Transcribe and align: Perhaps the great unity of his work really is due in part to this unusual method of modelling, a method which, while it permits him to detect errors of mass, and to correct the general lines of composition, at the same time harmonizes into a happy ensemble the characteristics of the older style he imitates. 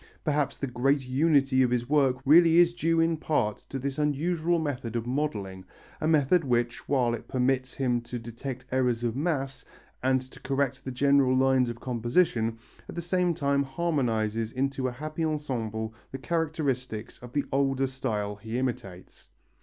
Perhaps 0.23 0.57
the 0.57 0.65
great 0.65 1.07
unity 1.07 1.61
of 1.61 1.69
his 1.69 1.87
work 1.87 2.19
really 2.25 2.57
is 2.57 2.73
due 2.73 2.99
in 2.99 3.17
part 3.17 3.57
to 3.57 3.77
this 3.77 3.99
unusual 3.99 4.57
method 4.57 4.95
of 4.95 5.05
modelling, 5.05 5.63
a 6.01 6.07
method 6.07 6.43
which, 6.43 6.89
while 6.89 7.13
it 7.13 7.27
permits 7.27 7.75
him 7.75 8.01
to 8.01 8.17
detect 8.17 8.65
errors 8.71 9.03
of 9.03 9.15
mass, 9.15 9.63
and 10.01 10.19
to 10.19 10.39
correct 10.39 10.83
the 10.83 10.89
general 10.91 11.37
lines 11.37 11.69
of 11.69 11.79
composition, 11.79 12.57
at 12.89 12.95
the 12.95 12.99
same 12.99 13.35
time 13.35 13.61
harmonizes 13.61 14.51
into 14.53 14.87
a 14.87 14.91
happy 14.91 15.23
ensemble 15.23 15.93
the 16.11 16.17
characteristics 16.17 17.19
of 17.19 17.31
the 17.33 17.45
older 17.51 17.85
style 17.85 18.37
he 18.37 18.57
imitates. 18.57 19.29